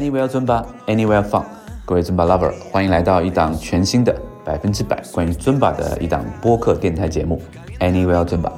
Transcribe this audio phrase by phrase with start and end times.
[0.00, 1.44] Anywhere 尊巴，Anywhere Fun，
[1.84, 7.38] 各位尊巴 lover，欢迎来到一档全新的百分之百关于尊巴的一档播客电台节目
[7.80, 8.50] Anywhere 尊巴。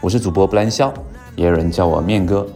[0.00, 0.90] 我是主播布兰肖，
[1.36, 2.46] 也有人叫我面哥。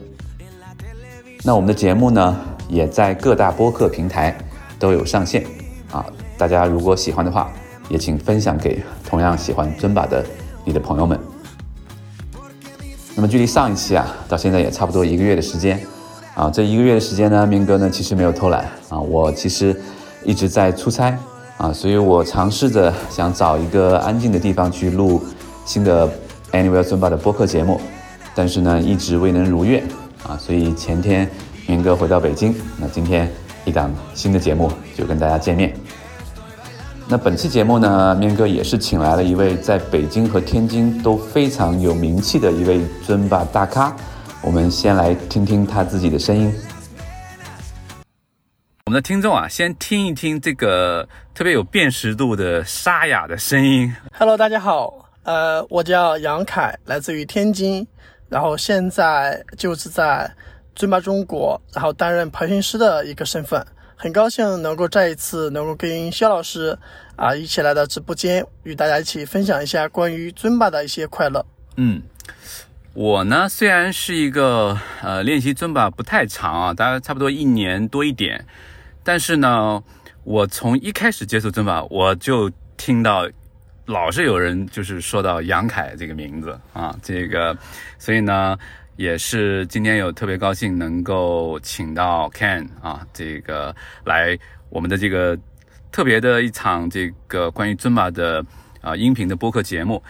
[1.44, 2.34] 那我们的节目呢，
[2.70, 4.34] 也在各大播客平台
[4.78, 5.44] 都有上线
[5.90, 6.02] 啊。
[6.38, 7.52] 大家如果喜欢的话，
[7.90, 10.24] 也请分享给同样喜欢尊巴的
[10.64, 11.20] 你的朋友们。
[13.14, 15.78] 那么距离上一期啊，到现在也差不多一个月的时间。
[16.34, 19.78] 啊，这一个月的时间呢，明哥呢其实没有偷懒啊，我其实
[20.24, 21.16] 一直在出差
[21.58, 25.22] 啊，所以我尝试着想找一个安静的地方去录
[25.66, 26.08] 新的
[26.52, 27.78] Anywhere Zumba 的播客节目，
[28.34, 29.84] 但是呢一直未能如愿
[30.26, 31.28] 啊，所以前天
[31.66, 33.30] 明哥回到北京，那今天
[33.66, 35.74] 一档新的节目就跟大家见面。
[37.08, 43.94] 那本期节目呢，面哥也是请来了一位在北京和天津都非常有名气的一位尊巴大咖。
[44.44, 46.52] 我们先来听听他自己的声音。
[48.86, 53.94] 我们的听众啊，先听一听这个特别有辨识度的沙哑的声音。
[54.12, 57.86] Hello，大家好，呃，我叫杨凯，来自于天津，
[58.28, 60.28] 然后现在就是在
[60.74, 63.64] 尊巴中国，然后担任培训师的一个身份。
[63.94, 66.76] 很高兴能够再一次能够跟肖老师
[67.14, 71.46] 啊一起来到直播间，与大家一起分享一下关于尊巴的一些快乐。
[71.76, 72.02] 嗯。
[72.94, 78.44] 我呢，虽然是一个呃练习尊巴不太长啊，大概差不多一年多一点，
[79.02, 79.82] 但是呢，
[80.24, 83.26] 我从一开始接触尊巴，我就听到
[83.86, 87.56] 老是有人就是说到杨凯这个名字啊，这个，
[87.98, 88.58] 所以呢，
[88.96, 95.34] 也是今天有特别高兴能够请到 Ken 啊，这个来我们的这个
[95.90, 98.44] 特别的一场这个关于尊巴的
[98.82, 100.02] 啊音频的播客节目。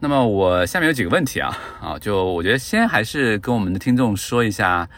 [0.00, 4.88] 那么我下面有几个问题啊，啊，就我觉得先还是跟我们的听众说一下，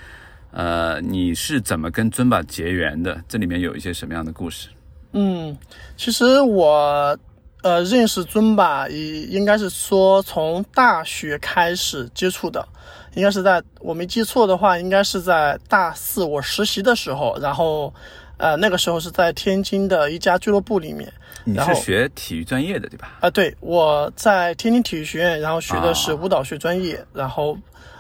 [0.51, 3.19] 呃，你是怎么跟尊巴结缘的？
[3.27, 4.69] 这里面有一些什么样的故事？
[5.13, 5.57] 嗯，
[5.97, 7.19] 其实我
[7.63, 12.69] 呃认识尊巴，应应该是说从大学开始接触的，
[13.15, 17.93] 应该是在我没记错的话，应该是在大四我实习的时候，然后。
[18.41, 21.13] 呃，那个时候是在天津的一家俱乐部里面。
[21.45, 23.19] 你是学体育专业的对吧？
[23.21, 27.59] 啊，对，我在天津体育学院，然后学的是舞蹈学专业，然后，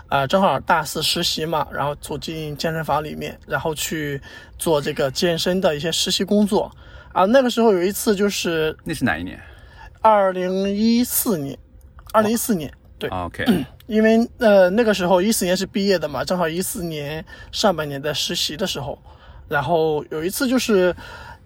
[0.08, 4.18] 啊，正好大四实习嘛，然后走进健身房里面，然后去
[4.58, 6.74] 做这个健身的一些实习工作。
[7.12, 9.38] 啊，那个时候有一次就是，那是哪一年？
[10.00, 11.58] 二零一四年，
[12.12, 13.44] 二零一四年，对，OK，
[13.86, 17.22] 因为呃那个时候一四年是毕业的嘛，正好一四年
[17.52, 18.98] 上半年在实习的时候。
[19.50, 20.94] 然后有一次就是，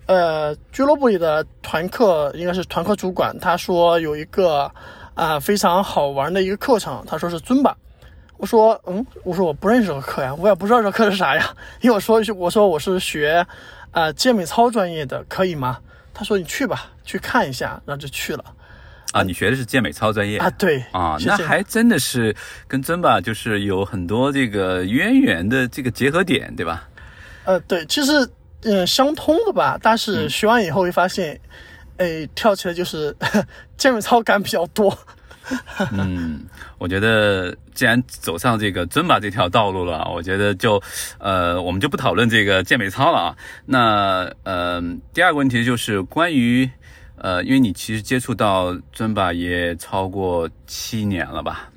[0.04, 4.70] 呃，俱乐部里的团课应该是团课主管，他说有一个
[5.14, 7.74] 啊非常好玩的一个课程，他说是尊巴。
[8.36, 11.56] 我说嗯，我说我不认识这个课呀，我也不知道这课是啥呀。
[11.80, 13.46] 因为我说我说我是学
[13.90, 15.78] 啊健美操专业的，可以吗？
[16.12, 18.44] 他说你去吧，去看一下，然后就去了。
[19.12, 20.50] 啊，你学的是健美操专业啊？
[20.58, 22.36] 对啊，那还真的是
[22.68, 26.86] 跟尊巴就是有很多这个渊源的这个结合点，对吧？
[27.44, 28.12] 呃，对，其实
[28.62, 31.38] 嗯相通的吧，但是学完以后会发现，
[31.98, 33.14] 哎，跳起来就是
[33.76, 34.96] 健美操感比较多。
[35.92, 36.46] 嗯，
[36.78, 40.82] 我觉得既然走上这个尊巴这条道路了，我觉得就
[41.18, 43.36] 呃，我们就不讨论这个健美操了啊。
[43.66, 44.82] 那呃，
[45.12, 46.68] 第二个问题就是关于
[47.16, 51.68] 呃，因为你其实接触到尊巴也超过七年了吧？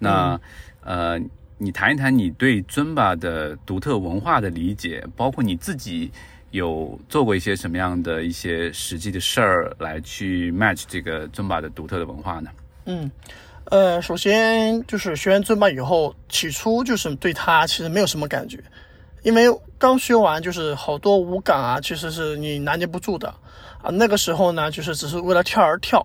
[0.00, 0.40] 那
[0.82, 1.20] 呃。
[1.62, 6.10] 你谈一谈你对尊巴的独特文化的理解，包括你自己
[6.50, 12.50] 有做过一些什么样的一些实际的事儿来去 match 这个尊巴的独特的文化呢？
[12.86, 13.08] 嗯，
[13.66, 18.58] 呃，首先就是学完尊巴以后，起初就是对它其实没有什么感觉，
[19.22, 19.44] 因为
[19.78, 23.28] 刚学完就是好多舞感啊，其实是你拿捏不住的
[23.80, 23.88] 啊。
[23.92, 26.04] 那个时候呢，就是只是为了跳而跳，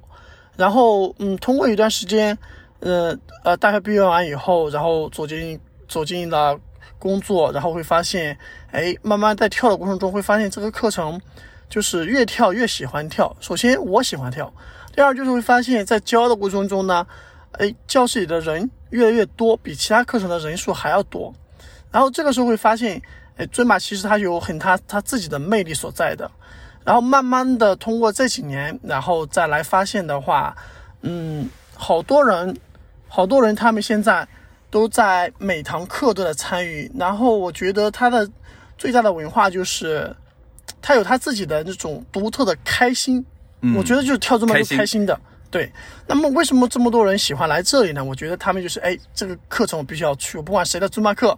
[0.55, 2.37] 然后嗯，通过一段时间。
[2.79, 6.59] 呃呃，大学毕业完以后，然后走进走进了
[6.99, 8.37] 工作，然后会发现，
[8.71, 11.19] 哎，慢慢在跳的过程中会发现这个课程
[11.69, 13.35] 就是越跳越喜欢跳。
[13.39, 14.53] 首先我喜欢跳，
[14.95, 17.05] 第二就是会发现，在教的过程中呢，
[17.53, 21.33] 哎，教室里的人越来越多，比其他课程的人数还要多。
[21.91, 23.01] 然后这个时候会发现，
[23.37, 26.29] 哎，尊马其实它有很它它自己的魅力所在的。
[26.83, 30.55] 然后慢慢的通过这几年，然后再来发现的话，
[31.01, 32.55] 嗯，好多人。
[33.07, 34.27] 好多人，他们现在
[34.69, 36.91] 都在每堂课都在参与。
[36.97, 38.29] 然后我觉得他的
[38.77, 40.15] 最大的文化就是，
[40.81, 43.25] 他有他自己的那种独特的开心。
[43.75, 45.19] 我觉得就是跳这么多开心的。
[45.49, 45.71] 对。
[46.05, 48.03] 那么为什么这么多人喜欢来这里呢？
[48.03, 50.37] 我觉得他们就是，哎，这个课程我必须要去。
[50.37, 51.37] 我不管谁的尊巴课，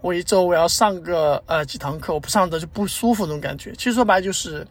[0.00, 3.72] 我一周我要上个呃几堂课，我不上的就不舒服那种感觉。
[3.72, 4.66] 其实说白了就是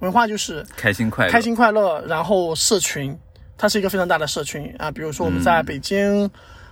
[0.00, 3.18] 文化就是开心快乐，开心快乐，然后社群，
[3.56, 4.90] 它是一个非常大的社群啊。
[4.90, 6.30] 比如说我们在北京，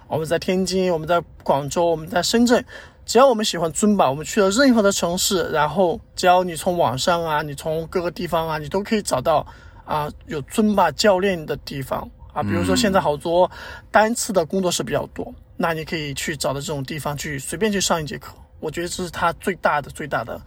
[0.09, 2.65] 我们在天津，我们在广州，我们在深圳，
[3.07, 9.47] 只要我们喜欢尊巴，我们去了任何的城市，然后只要你从网上啊，你从各个地方啊，你都可以找到
[9.85, 12.43] 啊有尊巴教练的地方啊。
[12.43, 13.51] 比如说现在好多
[13.91, 18.33] 单次的工作室比较多，那你可以去找到这种地方去随便去上一节课。
[18.61, 20.39] 我觉得这是它最大的最大的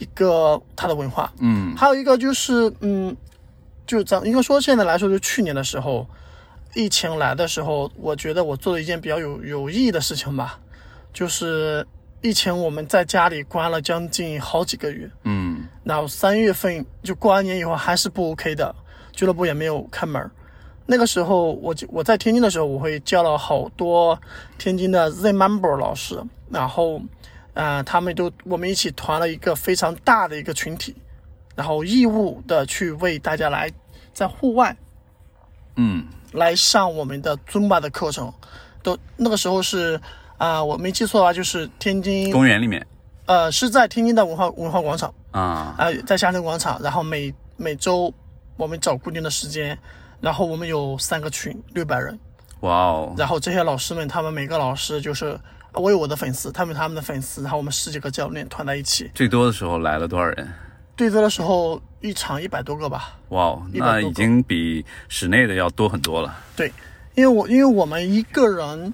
[0.00, 1.32] 一个它的文化。
[1.38, 3.16] 嗯还有一个就是，嗯，
[3.90, 6.06] 就咱应该说现在来说，就去年的时候，
[6.76, 10.60] 疫情来的时候，我觉得我做了一件比较有有意义的事情吧，
[11.12, 11.84] 就是
[12.22, 15.66] 疫情我们在家里关了将近好几个月，嗯。
[15.82, 18.72] 然后三月份就过完年以后还是不 OK 的，
[19.10, 20.30] 俱乐部也没有开门。
[20.86, 24.16] 那个时候我就我在天津的时候，我会叫了好多
[24.56, 27.02] 天津的 Z Member 老师，然后，
[27.54, 30.94] 呃，他们都我们一起团了一个非常大的一个群体，
[31.60, 33.70] 然后义务的去为大家来
[34.14, 34.74] 在户外
[35.76, 36.06] 嗯。
[36.32, 38.32] 来上我们的尊巴的课程，
[38.84, 40.00] 都那个时候是
[40.38, 42.86] 啊、我没记错的话，就是天津公园里面。
[43.26, 45.12] 呃是在天津的文化文化广场。
[45.32, 48.14] 啊，啊、在夏天广场，然后每每周
[48.56, 49.76] 我们找固定的时间，
[50.20, 52.18] 然后我们有三个群，六百人，
[52.60, 55.36] 哇哦，然后这些老师们，他们每个老师就是
[55.74, 60.48] 我有我的粉丝，他们有他们的粉丝，然后我们十几个教练团在一起，最多的时候来了多少人？
[61.00, 63.86] 对多的时候一场一百多个吧，哇哦，100多个。
[63.86, 66.36] 那已经比室内的要多很多了。
[66.54, 66.70] 对，
[67.14, 68.92] 因为我因为我们一个人，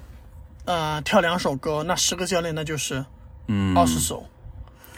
[0.63, 3.03] 呃，跳两首歌，那十个教练那就是
[3.47, 4.25] 嗯，二十首，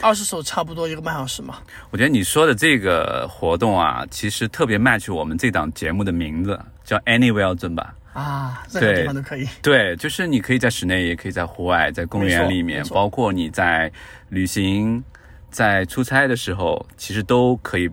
[0.00, 1.58] 二十首差不多一个半小时嘛，
[1.90, 7.96] 我觉得你说的这个活动啊，其实特别 match 我们这档节目的名字，叫 Anywhere 尊吧。
[8.12, 13.90] 啊，任何地方都可以，对，就是你可以在室内，也可以在户外，在公园里面包括你在
[14.30, 15.02] 旅行、
[15.50, 17.90] 在出差的时候，其实都可以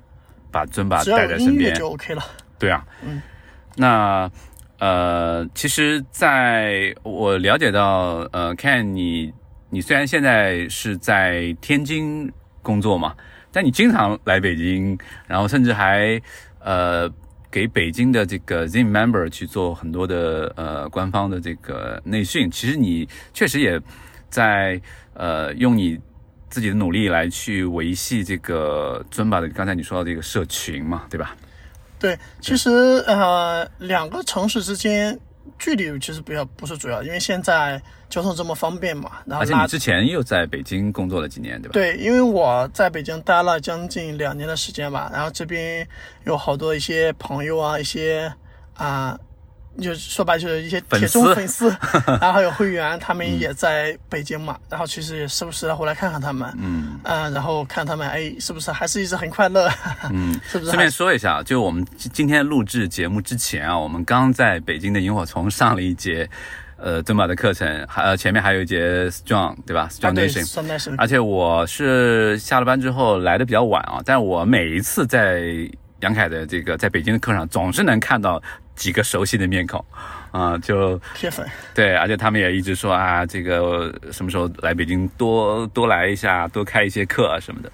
[0.51, 1.73] 把尊巴带在身边。
[1.75, 2.23] 就 OK 了，
[2.57, 3.21] 对啊，嗯，
[3.75, 4.29] 那
[4.79, 9.33] 呃，其实在我了解到，呃，Ken，你
[9.69, 12.31] 你虽然现在是在天津
[12.61, 13.15] 工作嘛，
[13.51, 16.21] 但你经常来北京，然后甚至还
[16.59, 17.11] 呃
[17.49, 22.51] 给北京的这个 Zim member 去做很多的呃官方的这个内训。
[22.51, 23.81] 其实你确实也
[24.29, 24.79] 在
[25.15, 25.99] 呃用你
[26.57, 31.35] 自己的努力来去维系这个尊巴的刚才你说到这个社群嘛，对吧？
[31.99, 32.71] 对，其实
[33.05, 35.15] 呃，两个城市之间
[35.59, 41.73] 距离其实不要不是主要，因为现在交通这么方便嘛，然后而且你之前又在北京工作了几年，对吧？
[41.73, 45.87] 对，因为我在北京待了将近两年的时间吧，然后这边
[46.25, 48.33] 有好多一些朋友啊，一些
[48.73, 49.15] 啊、
[49.81, 51.69] 就说白就是一些铁中粉丝，
[52.19, 56.99] 然后还有会员，他们也在北京嘛，然后其实也时不时的回来看看他们，嗯。
[57.03, 59.69] 嗯、然后看他们，哎，是不是还是一直很快乐，
[60.11, 66.27] 嗯， 是不是顺便说一下，就我们今今天录制节目之前啊，我们刚在北京的萤火虫上了一节
[66.77, 70.95] 呃尊巴的课程，还呃前面还有一节 Strong 对吧？Strong Nation。
[70.97, 75.69] 而且我是下了班之后来的比较晚啊，但我每一次在
[76.01, 78.41] 杨凯的这个在北京的课上，总是能看到
[78.75, 79.83] 几个熟悉的面孔，
[80.31, 87.71] 啊、就铁粉，对，而且他们也一直说啊，这个什么时候来北京多多来一下，多开一些课啊什么的。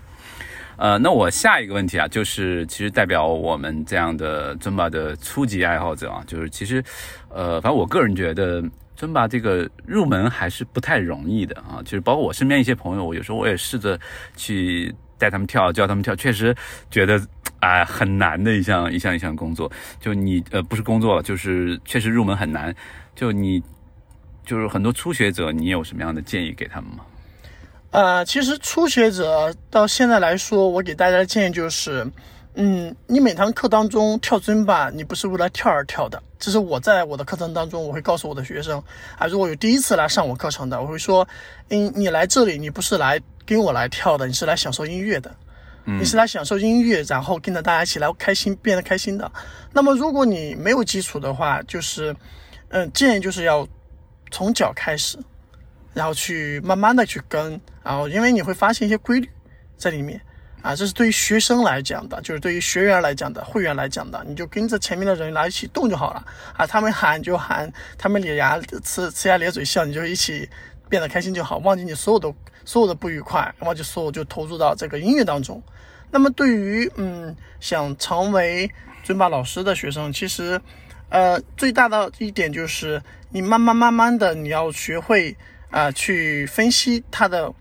[0.75, 6.83] 呃，那我下一个问题啊，就是其实代表我们这样的尊巴的初级爱好者啊，就是其实，
[7.29, 8.61] 呃，反正我个人觉得
[8.95, 13.99] 尊巴这个入门还是不太容易的啊，就是包括我身边一些朋友，我有时候我也试着
[14.35, 16.55] 去带他们跳，教他们跳，确实
[16.89, 17.21] 觉得
[17.63, 19.71] 哎、很难的一项一项一项工作。
[19.99, 22.75] 就你呃不是工作，就是确实入门很难。
[23.15, 23.61] 就你
[24.45, 27.05] 就是很多初学者，你有什么样的建议给他们吗？
[27.91, 32.05] 呃，其实初学者到现在来说，我给大家的建议就是，
[32.55, 36.21] 嗯，你每堂课当中跳尊巴，你不是为了跳而跳的。
[36.39, 38.83] 这是我在我的课程当中，我会告诉我的学生
[39.17, 41.25] 啊，如果有第一次来上我课程的，我会说，
[41.69, 45.33] 嗯，你来这里，你不是来跟我来跳的，你是来享受音乐的。
[45.85, 49.31] 你是来享受音乐，然后跟着大家一起来开心，变得开心的。
[49.71, 52.15] 那么，如果你没有基础的话，就是，
[52.69, 53.67] 嗯，建议就是要
[54.31, 55.17] 从脚开始，
[55.93, 59.29] 然后去慢慢的去跟，然后因为你会发现一些规律
[59.77, 60.21] 在里面。
[60.61, 66.25] 啊，这是对于学生来讲的，就是对于学员来讲的，会员来讲的，你就跟着前面的人来一起动就好了。
[66.55, 68.79] 啊，他们喊就喊，他们咧牙呲
[69.11, 70.49] 呲牙咧嘴笑，你就一起
[70.89, 72.33] 变得开心就好，忘记你所有的
[72.65, 75.61] 所有的不愉快，忘记所有就投入到这个音乐当中。
[76.11, 78.69] 那么对于嗯想成为
[79.03, 80.59] 尊巴老师的学生，其实
[81.09, 85.35] 呃最大的一点就是你慢慢慢慢的你要学会
[85.71, 87.51] 啊、去分析他的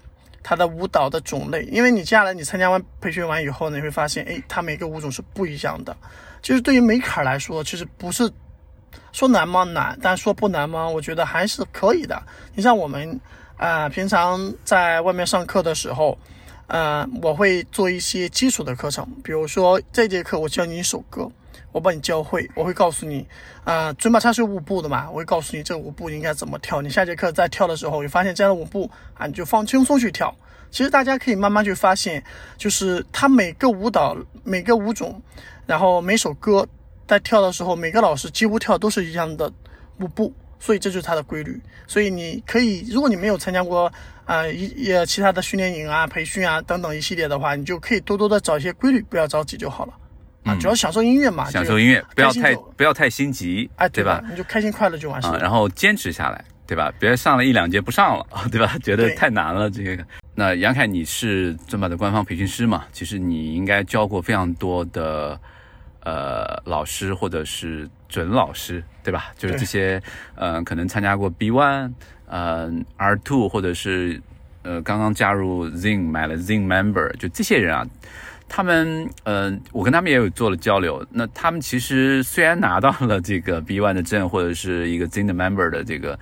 [0.42, 5.96] 他的舞蹈的种类，因为你接下来你参加完培训完以后呢，你会发现，哎，它每个舞种是不一样的。
[6.42, 8.30] 就是对于美卡来说，其实不是
[9.12, 9.64] 说难吗？
[9.64, 10.88] 难，但说不难吗？
[10.88, 12.22] 我觉得还是可以的。
[12.54, 13.20] 你像我们
[13.56, 16.18] 啊、呃平常在外面上课的时候，
[16.66, 21.30] 呃，我会做一些基础的课程，比如说这节课我教你一首歌，
[21.70, 23.26] 我把你教会，我会告诉你，
[23.64, 26.80] 啊、尊巴它是舞步的嘛，我会告诉你这个舞步应该怎么跳。
[26.80, 30.34] 你下节课在跳的时候，你发现这样的舞步啊，你就放轻松去跳。
[30.70, 32.24] 其实大家可以慢慢去发现，
[32.56, 35.20] 就是它每个舞蹈、每个舞种，
[35.66, 36.66] 然后每首歌
[37.06, 39.52] 在跳的时候，每个老师几乎跳都是一样的
[39.98, 41.60] 舞步，所以这就是它的规律。
[41.86, 43.86] 所以你可以，如果你没有参加过
[44.24, 49.92] 啊、呃、一也其他的训练营啊、培训啊等等一系列的话，你就可以多多的找一些规律，不要着急就好了。
[50.44, 54.20] 啊，主要享受音乐嘛，就享受音乐，不要太不要太心急，哎，对吧？？
[54.28, 55.38] 你就开心快乐就完事啊，了。
[55.38, 56.92] 然后坚持下来，对吧？
[56.98, 58.76] 别上了一两节不上了， 对吧？
[58.82, 60.04] 觉得太难了，这个。
[60.34, 62.84] 那杨凯，你是尊巴的官方培训师嘛？
[62.90, 65.38] 其实你应该教过非常多的
[66.04, 69.32] 呃老师或者是准老师，对吧？
[69.36, 70.02] 就是这些
[70.34, 71.92] 呃，可能参加过 B One、
[72.26, 74.20] 呃 R Two，或者是
[74.62, 77.86] 呃刚刚加入 Zing 买了 Zing Member，就这些人啊。
[78.54, 81.02] 他们，呃，我跟他们也有做了交流。
[81.10, 86.18] 那他们其实虽然拿到了这个 B One 的证或者是一个 Zing 的 Member 的这个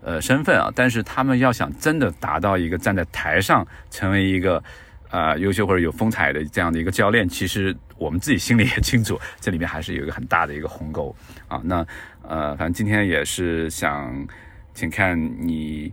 [0.00, 4.64] 呃身份啊，但是他们要想真的达到一个站在台上成为一个
[5.10, 11.14] 呃优秀或者有风采的这样的一个教练，其实我们自己心里也清楚，这里面还是有一个很大的一个鸿沟
[11.48, 11.60] 啊。
[11.64, 11.86] 那
[12.22, 14.26] 呃，反正今天也是想
[14.74, 15.92] 请看你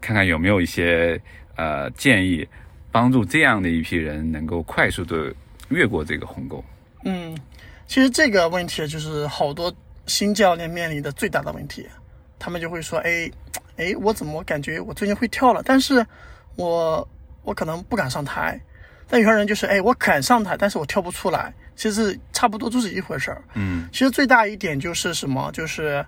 [0.00, 1.20] 看看有没有一些
[1.56, 2.46] 呃建议，
[2.90, 5.34] 帮助这样的一批人能够快速的
[5.68, 6.64] 越过这个鸿沟。
[7.04, 7.36] 嗯，
[7.86, 9.74] 其实这个问题就是好多
[10.06, 11.88] 新教练面临的最大的问题，
[12.38, 13.30] 他们就会说，哎，
[13.76, 16.06] 哎，我怎么感觉我最近会跳了，但是
[16.56, 17.08] 我
[17.42, 18.60] 我可能不敢上台。
[19.12, 21.52] 但有些人就是，哎，我敢上台，但是我跳不出来。
[21.76, 23.44] 其实差不多都是一回事儿。
[23.52, 25.50] 嗯其实最大一点就是什么？
[25.52, 26.02] 就是，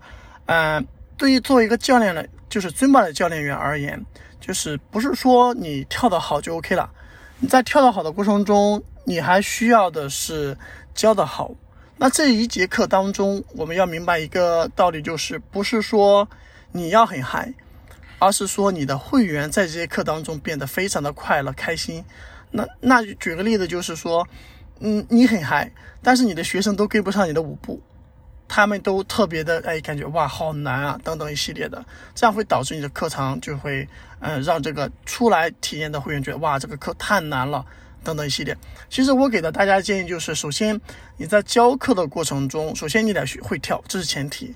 [0.47, 0.83] 嗯、
[1.19, 4.03] 对于作为一个教练的，就是尊巴的教练员而言，
[4.41, 6.91] 就是不是说你跳得好就 OK 了，
[7.41, 10.57] 你在跳得好的过程中，你还需要的是
[10.95, 11.55] 教得好。
[11.99, 16.27] 那这一节课当中，我们要明白一个道理，就是不是说
[16.73, 17.53] 你要很嗨，
[18.19, 22.03] 而是说你的会员在这节课当中变得非常的快乐开心。
[22.57, 24.25] 那那举个例子，就是说，
[24.79, 25.69] 嗯，你很嗨，
[26.01, 27.83] 但是你的学生都跟不上你的舞步，
[28.47, 31.85] 他们都特别的哎，感觉哇好难啊，等等一系列的，
[32.15, 33.89] 这样会导致你的课堂就会，
[34.21, 37.67] 嗯、让这个出来体验的会员觉得哇这个课太难了，
[38.05, 38.57] 等等一系列。
[38.89, 40.81] 其实我给的大家建议就是，首先
[41.17, 44.55] 你在教课的过程中，首先你得学会跳，这是前提，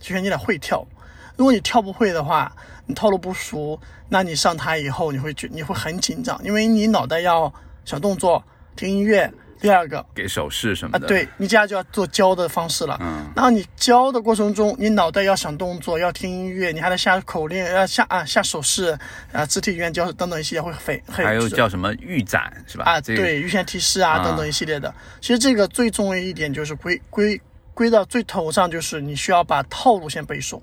[0.00, 0.86] 首先你得会跳。
[1.36, 2.54] 如果你跳不会的话，
[2.86, 7.52] 你套路不熟，那你上台以后你会觉你会很紧张，因为你脑袋要
[7.84, 8.42] 小动作、
[8.76, 9.32] 听音乐。
[9.60, 12.98] 第二个给手势什么啊，的，，对你接下来就要做教的方式了。
[13.00, 18.98] 嗯，然后你教的过程中，你脑袋要想动作，要听音乐，你还得下口令，要下啊下手势，
[19.30, 22.82] 啊肢体语言教等等一系列会很很还有叫什么预展是吧？
[22.86, 24.92] 啊，这个对，预先提示啊啊等等一系列的。
[25.20, 27.40] 其实这个最重要一点就是归归
[27.72, 30.60] 归到最头上，就是你需要把套路先背熟。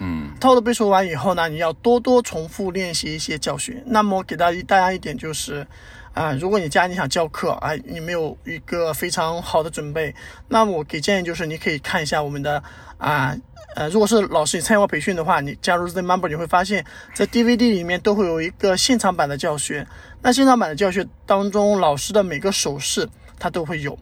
[0.00, 3.82] 嗯套路背熟完以后呢，你要多多重复练习一些教学。
[3.86, 5.66] 那么给大家大家一点就是，
[6.14, 10.14] 啊、如果你家你想教课啊、你没有一个非常好的准备，
[10.48, 12.62] 那么我给建议就是你可以看一下我们的
[12.98, 13.36] 啊。
[13.76, 19.86] 呃，如果是老师你参加过培训的话，你加入 The Member，你会发现在 DVD 里面都会有一个现场版的教学。
[20.22, 23.96] 那现场版的教学当中，老师的每个手势它都会有，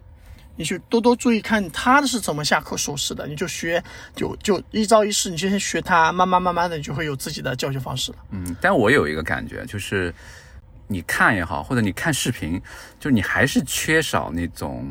[0.59, 3.83] 你去多多注意看他是怎么下课手势的，你就学，
[4.17, 8.19] 就就一招一式，你就先学他，慢慢慢慢的你就会有自己的教学方式了。
[8.33, 10.13] 嗯，但我有一个感觉，就是
[10.89, 12.61] 你看也好，或者你看视频，
[12.99, 14.85] 就你还是缺少那种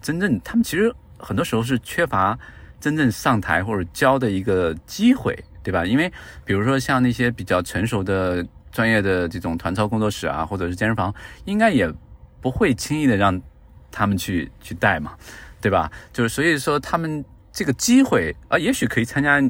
[0.00, 2.38] 真正他们其实很多时候是缺乏
[2.80, 5.84] 真正上台或者教的一个机会，对吧？
[5.84, 6.08] 因为
[6.44, 11.12] 比如说像那些比较成熟的专业的这种团操工作室啊，或者是健身房，
[11.44, 11.92] 应该也
[12.40, 13.42] 不会轻易的让
[13.90, 15.14] 他们去去带嘛，
[15.60, 15.90] 对吧？
[16.12, 19.40] 就是所以说他们这个机会啊，也许可以参加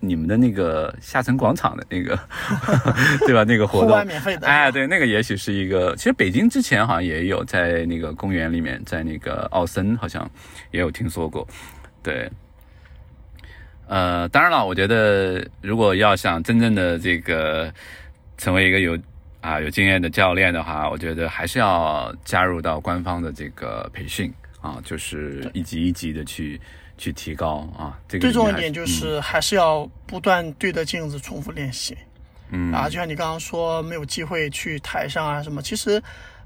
[0.00, 2.18] 你们的那个下沉广场的那个，
[3.26, 3.42] 对吧？
[3.44, 5.96] 那个活户动外免费的，哎，对，那个也许是一个。
[5.96, 10.30] 其实北京之前好像也有在那个公园里面，在那个奥森好像
[10.72, 11.46] 也有听说过。
[12.02, 12.30] 对，
[13.86, 17.72] 呃，当然了，我觉得如果要想真正的这个
[18.36, 18.98] 成为一个有
[19.44, 24.32] 啊有经验的教练的话，我觉得还是要加入到官方的这个培训
[24.62, 26.58] 啊，就是一级一级的去
[26.96, 28.00] 去提高啊。
[28.08, 31.94] 这个最重要一点就是还是要不断对着镜子重复练习。
[32.48, 36.02] 嗯啊，就像你刚刚说没有机会去台上啊什么，其实，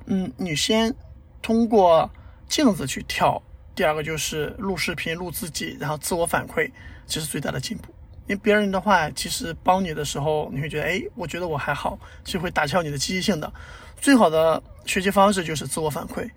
[0.07, 0.93] 嗯，你先
[1.41, 2.11] 通过
[2.49, 3.41] 镜子去跳，
[3.75, 6.69] 第二个就是录视频录自己，然后自我反馈，
[7.07, 7.95] 这是最大的进步。
[8.29, 13.51] 因为别人的话，其实帮你的时候，你会觉得，哎，我觉得我还好，就会打消你的积极性的。
[13.99, 16.29] 最好的学习方式就是自我反馈，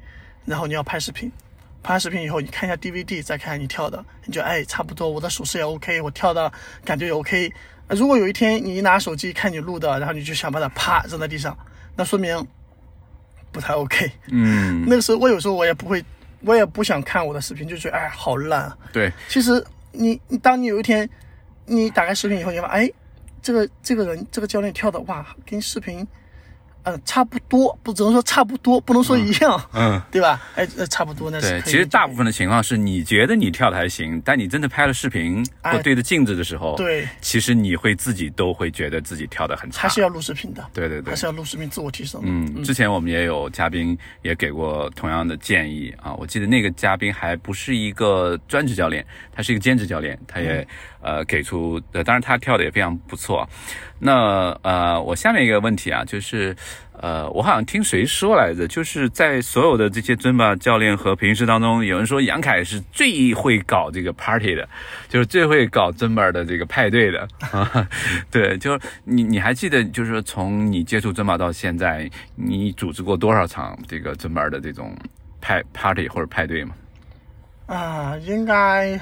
[0.45, 1.29] 然后你要拍视频，
[1.83, 6.49] 拍完视频以后，你看一下 DVD，再看你跳的，你觉得哎，差不多，我的手势也 OK，我跳的
[6.85, 7.51] 感觉也 OK。
[7.89, 11.57] 如果有一天你一拿手机看你录的，然后你就想把它啪扔在地上，
[11.97, 12.47] 那说明
[13.51, 14.09] 不太 OK。
[14.29, 16.01] 嗯，那个时候我有时候我也不会，
[16.39, 18.77] 我也不想看我的视频，就觉得哎，好烂啊。
[18.93, 21.09] 对，其实你你当你有一天。
[21.73, 22.91] 你打开视频以后，你发现，哎，
[23.41, 26.05] 这个这个人，这个教练跳的哇，跟视频。
[26.83, 30.41] 嗯，差不多，不只能说差不多，不能说一样，嗯， 对吧？
[30.55, 31.47] 哎，呃，差不多那是。
[31.47, 39.83] 对，其实大部分的情况是你觉得你跳的还行，但你真的拍了视频或对着镜子的时候，对，其实你会自己都会觉得自己跳的很差。
[39.83, 42.19] 还是要录视频的，对对对，还是要录视频自我提升。
[42.25, 50.67] 嗯，之前我们也有嘉宾也给过同样的建议啊，我记得那个嘉宾还不是一个专职教练，他是一个兼职教练，他也
[51.01, 53.47] 呃给出，呃，当然他跳的也非常不错。
[53.99, 56.55] 那呃，我下面一个问题啊，就是。
[57.01, 64.69] 呃，我好像听谁说来着，就是在所有的这些尊巴教练和培训师当中，有人说杨凯是最会搞这个 party 的，
[65.09, 67.89] 就是最会搞尊巴的这个派对的啊。
[68.29, 74.95] 对，就是你你还记得，就是从你接触尊巴到现在，你组织过多少场这个尊巴的这种
[75.41, 76.75] 派 party 或者派对吗？
[77.65, 79.01] 啊，应该。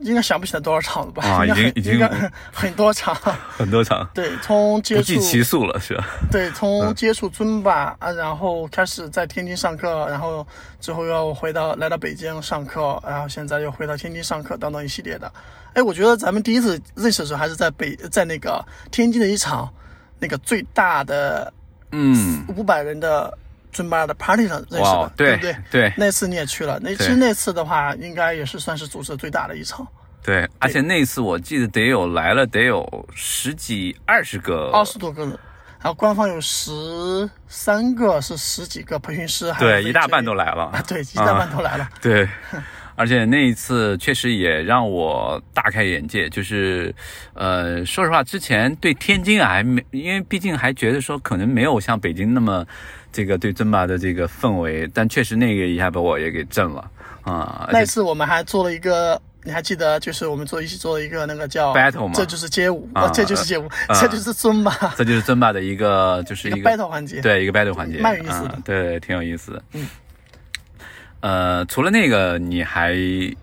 [0.00, 1.22] 应该想不起来多少场了吧？
[1.26, 2.08] 啊，已经已经
[2.52, 3.14] 很多场，
[3.56, 4.08] 很多场。
[4.14, 6.06] 对，从接触不计其数了，是吧？
[6.30, 10.46] 对，从接触尊巴啊，然后开始在天津上课，然后
[10.80, 15.32] 之后又回到来到北京上课，然后现在又回到天津上课，等等一系列的。
[15.74, 19.72] 哎，我觉得咱们第一次认识的时候还是在北，在那个天津的一场
[20.18, 21.52] 那个最大的
[21.92, 23.36] 嗯五百人的。
[23.76, 25.56] 尊巴的 party 上认识的，对不对？
[25.70, 26.80] 对，那次你也去了。
[26.82, 29.86] 那其实那次的话，应该也是算是组织最大的一场。
[30.24, 35.38] 对，而且那次我记得得有来了得有十几二十个，二十多个人。
[35.78, 40.72] 然后官方有十三个，是十几个培训师，对，一大半都来了。
[40.88, 41.86] 对，一大半都来了。
[42.00, 42.26] 对，
[42.96, 46.30] 而且那一次确实也让我大开眼界。
[46.30, 46.92] 就是，
[47.34, 52.66] 呃，说实话，之前对天津还没，因为毕竟还觉得说可能没有像北京那么。
[53.12, 56.90] 这个对尊巴的这个氛围，但确实那个一下把我也给震了
[57.22, 57.68] 啊！
[57.72, 59.98] 那次我们还做了一个，你还记得？
[60.00, 62.12] 就是我们做一起做了一个那个叫 battle 吗？
[62.14, 63.68] 这就是街舞，这就是街舞，
[64.00, 69.62] 这就是尊巴，这就是尊巴的一个，就是一个 battle 环节，对，一个 battle 环节，蛮有意思的，对，挺有意思的。
[69.72, 69.88] 嗯，
[71.20, 72.94] 呃，除了那个，你还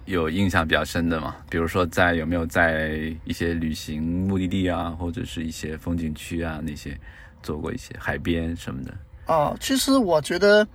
[0.05, 1.35] 有印象比较深的吗？
[1.49, 2.91] 比如说，在有没有在
[3.25, 6.95] 一些旅行目的地啊，或者是一些风景区啊那些
[7.41, 8.93] 做过一些海边什么的？
[9.33, 10.67] 啊，其实我觉得，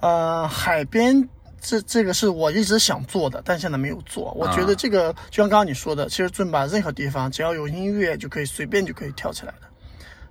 [0.00, 1.28] 呃，海边
[1.60, 4.32] 这这个是我一直想做的，但现在没有做。
[4.34, 9.66] 我觉得这个就像刚刚你说的，其实尊巴任何地方只要有音乐就可以随便就可以跳起来的。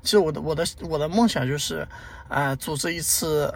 [0.02, 1.86] 其实我的我的我的梦想就是，
[2.30, 3.54] 啊，组织一次，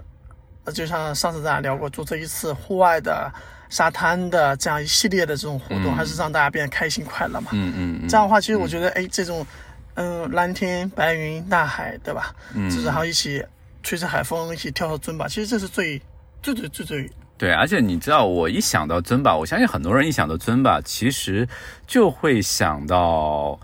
[0.73, 3.31] 就像上次咱俩聊过，组织一次户外的
[3.69, 7.51] 沙滩的这样一系列的这种活动，还是让大家变得开心快乐嘛。
[7.53, 8.09] 嗯嗯嗯。
[8.09, 9.47] 这样的话，其实我觉得，哎，这种，
[9.93, 12.35] 嗯，蓝天白云大海，对吧？
[12.53, 12.69] 嗯。
[12.69, 13.41] 就是然后一起。
[13.83, 16.01] 吹着海风一起跳跳尊巴，其实这是最
[16.41, 17.51] 最最最最对。
[17.51, 21.47] 而且你知道，我一想到尊巴，我相信很多人一想到尊巴，其实
[21.87, 23.59] 就会想到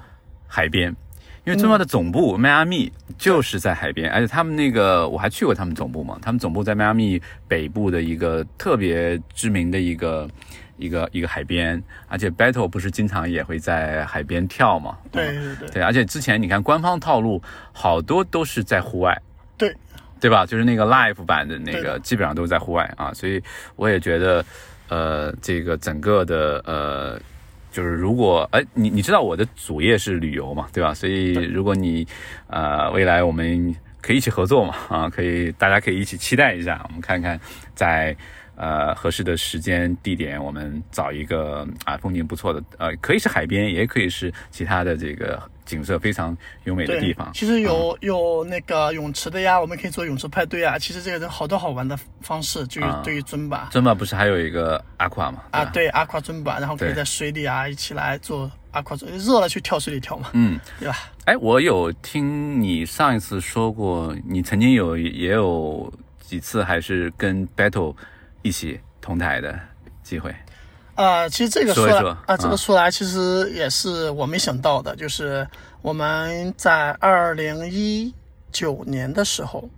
[0.47, 0.95] 海边，
[1.45, 10.27] 因为尊巴的总部迈阿密就是在海边，而且他们那个我还去过他们总部嘛，他们总部在迈阿密北部的一个特别知名的一个
[10.77, 14.97] 一个一个海边，而且 Battle 不是经常也会在海边跳嘛？
[15.11, 15.69] 对对对。
[15.69, 19.21] 对，而且之前你看官方套路好多都是在户外。
[20.21, 20.29] 对。
[20.29, 20.45] 吧？
[20.45, 23.41] 就是那个 live 版的那个，基本上都是在户外啊，所以
[23.75, 24.45] 我也觉得，
[24.89, 27.19] 呃，这个整个的呃，
[27.71, 30.93] 就是如果哎，你你知道我的主业是旅游嘛，对吧？
[30.93, 32.07] 所以如果你
[32.47, 37.39] 呃未来我们可以一起合作嘛，啊，可以大家可以一起期待一下，我们看看
[37.73, 38.15] 在。
[38.59, 47.31] 呃，合适的时间地点，我们找一个啊风景不错的，呃，可以是海边，也可以是其他的这个景色非常优美的地方。
[47.31, 50.79] 其实有有那个泳池的呀，我们可以做泳池派对啊。
[50.79, 53.67] 其实这个有好多好玩的方式，就是对于尊巴。
[53.69, 55.43] 尊巴不是还有一个阿夸吗？
[55.51, 61.11] 啊，对，阿夸尊巴，然后可以在水里啊一起来做阿夸尊，热了去跳水里跳嘛，嗯，对吧？
[61.25, 67.93] 哎，我有听你上一次说过，你曾经有也有几次还是跟 battle。
[68.43, 69.59] 一起同台的
[70.03, 70.33] 机会，
[70.97, 72.57] 呃，其实这个说来啊，这个啊。
[72.57, 75.47] 说来其实也是我没想到的，就是
[75.83, 78.11] 我们在二零一
[78.51, 79.69] 九年的时候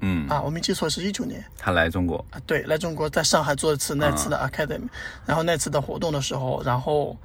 [0.00, 4.88] 嗯，啊，我没记错是一九年他来中国，啊，对，来中国在上海做一次那次的 academy，、
[5.24, 7.16] 然后那次的活动的时候，然后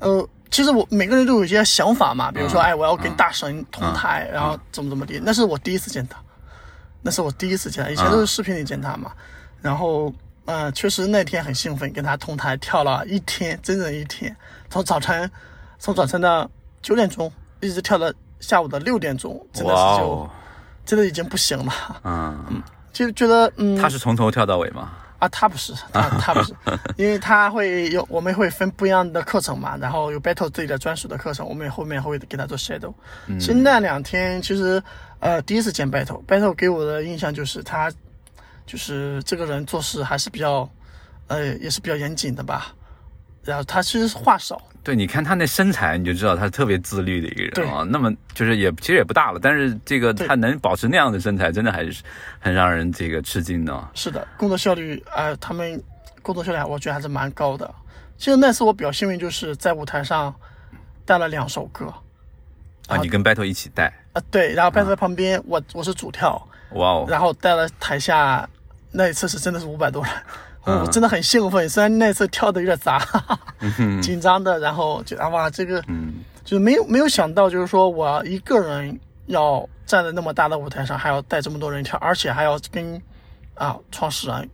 [0.00, 6.18] 呃，其实我每个人都有一些想法嘛，比如说，嗯哎，我要跟大神同台，然后怎么怎么地，那是我第一次见他，
[7.02, 9.12] 那是我第一次见他，以前都是视频里见他嘛，
[9.62, 10.12] 然后。
[10.50, 14.34] 呃，确实那天很兴奋，跟他同台跳了一天，整整一天，
[14.68, 15.30] 从早晨，
[15.78, 16.50] 从早晨的
[16.82, 20.30] 九点钟一直跳到下午的六点钟，真的是就、哦，
[20.84, 22.60] 真的已经不行了， 嗯，
[22.92, 24.90] 就觉得嗯，他是从头跳到尾吗？
[25.20, 26.52] 啊，他不是，他他不是，
[26.98, 32.92] 因为他会有我们会分不一样的课程嘛，然后有 battle 自己的专属的课程，我们后面会给他做 shadow。
[33.38, 34.82] 其实那两天其实
[35.20, 37.92] 呃第一次见 battle，battle 给我的印象就是他
[38.70, 40.68] 就是这个人做事还是比较
[41.26, 42.72] 呃也是比较严谨的吧，
[43.42, 47.82] 然后他其实话少，对，你看他那身材，你就知道他是特别自律的一个人啊。
[47.82, 52.00] 那么就是也其实也不大了，但是这个他能保持那样的身材，真的还是
[52.38, 53.90] 很让人这个吃惊的啊。
[53.92, 55.82] 是的，工作效率呃他们
[56.22, 57.68] 工作效率我觉得还是蛮高的。
[58.16, 60.32] 其实那次我比较幸运，就是在舞台上
[61.04, 61.92] 带了两首歌。
[62.86, 66.40] 啊，你跟 battle 一起带，啊，对，然后伴奏在旁边，我我是主跳，
[66.72, 68.48] 哇哦，然后带了台下，
[68.92, 70.12] 那一次是真的是五百多人，
[70.66, 70.80] 嗯。
[70.80, 73.00] 我真的很兴奋，虽然那次跳的有点杂，
[74.02, 83.00] 紧张的，然后就啊哇，这个嗯，就是没有没有想到，就是说我一个人要站在那么大的舞台上，还要带这么多人跳，而且还要跟
[83.54, 84.48] 啊创始人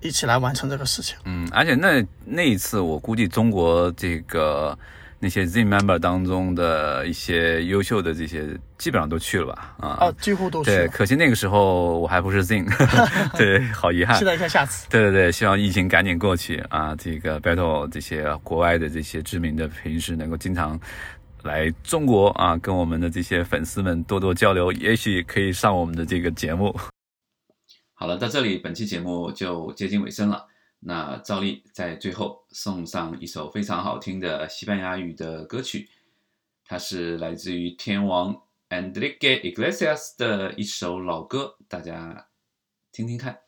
[0.00, 1.16] 一起来完成这个事情。
[1.24, 4.76] 嗯，而且那那一次，我估计中国这个
[5.22, 9.76] 那些 Z member 当中的一些优秀的这些，基本上都去了吧？
[9.78, 12.64] 啊，哦，几乎都去对，可惜那个时候我还不是 Z，
[13.38, 14.24] 对，好遗憾期。
[14.24, 14.88] 待一下下次。
[14.90, 16.96] 对对对，希望疫情赶紧过去啊！
[16.96, 20.76] 这个 battle 这些国外的这些知名的评师能够经常
[21.44, 26.74] 来中国啊，跟我们的这些粉丝们多多交流，也许可以上我们的这个节目。
[27.94, 30.46] 好了，到这里本期节目就接近尾声了。
[30.84, 35.88] 那照例在最后送上一首非常好听的西班牙语的歌曲，
[36.64, 42.26] 它是来自于天王 Enrique Iglesias 的一首老歌，大家
[42.90, 43.38] 听听看。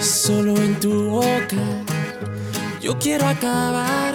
[0.00, 1.84] Solo en tu boca
[2.80, 4.14] yo quiero acabar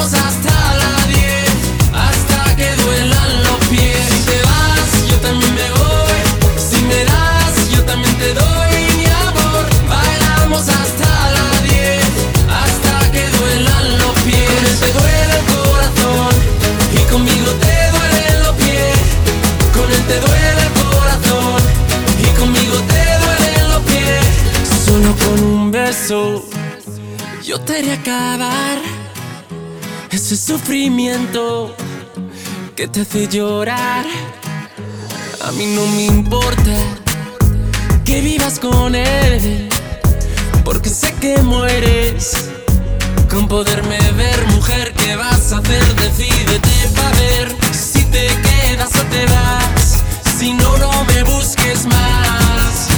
[0.00, 1.50] Hasta la 10,
[1.92, 3.98] hasta que duelan los pies.
[4.08, 5.57] Si te vas, yo también
[30.30, 31.74] ese sufrimiento
[32.76, 34.04] que te hace llorar.
[35.42, 36.76] A mí no me importa
[38.04, 39.70] que vivas con él,
[40.66, 42.50] porque sé que mueres
[43.30, 45.94] con poderme ver, mujer, ¿qué vas a hacer?
[45.94, 50.02] Decídete pa' ver si te quedas o te vas.
[50.38, 52.88] Si no, no me busques más.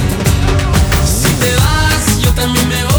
[1.05, 2.90] Si te vas, yo también me voy.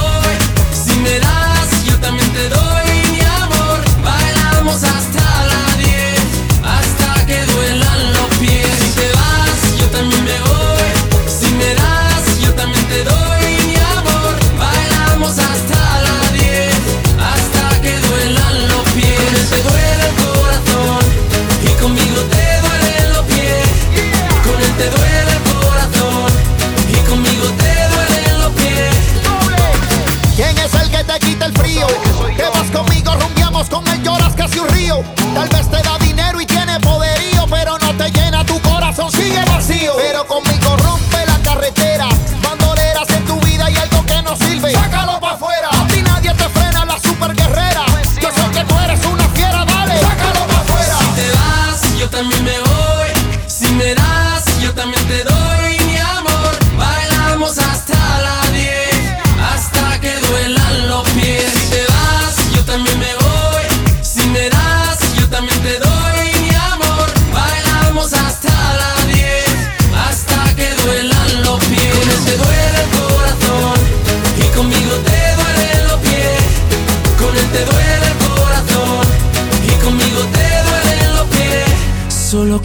[52.29, 52.62] me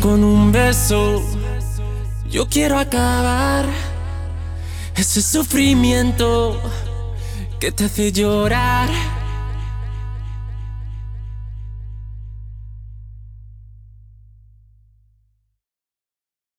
[0.07, 1.21] con un beso.
[2.29, 3.65] Yo quiero acabar
[4.95, 6.61] ese sufrimiento
[7.59, 8.87] que te hace llorar.